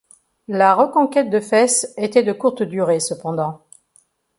[0.47, 3.61] La reconquête de Fès était de courte durée cependant.